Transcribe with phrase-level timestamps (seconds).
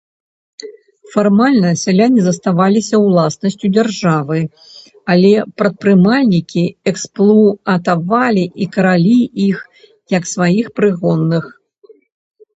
[1.15, 4.39] Фармальна сяляне заставаліся ўласнасцю дзяржавы,
[5.15, 9.17] але прадпрымальнікі эксплуатавалі і каралі
[9.49, 9.57] іх
[10.17, 11.43] як сваіх прыгонных.